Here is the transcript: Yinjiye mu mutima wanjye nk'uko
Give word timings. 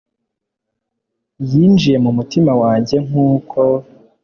Yinjiye 1.49 1.97
mu 2.05 2.11
mutima 2.17 2.51
wanjye 2.61 2.95
nk'uko 3.05 3.59